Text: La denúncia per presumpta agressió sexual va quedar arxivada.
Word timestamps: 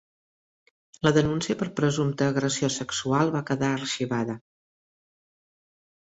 La 1.07 1.11
denúncia 1.17 1.57
per 1.59 1.67
presumpta 1.79 2.31
agressió 2.33 2.71
sexual 2.77 3.35
va 3.37 3.43
quedar 3.51 3.71
arxivada. 3.75 4.39